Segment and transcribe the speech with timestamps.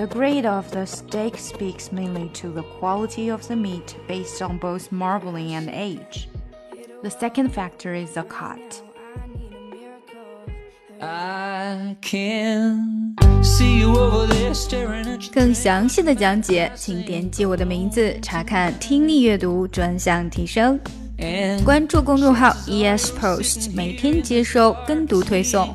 [0.00, 4.58] The grade of the steak speaks mainly to the quality of the meat based on
[4.58, 6.28] both marbling and age.
[7.02, 8.82] The second factor is the cut.
[11.00, 15.30] I can see you over there staring at you.
[15.32, 20.78] 更详细的讲解，请点击我的名字查看听力阅读专项提升。
[21.18, 25.74] And 关注公众号 ES Post，每天接收跟读推送。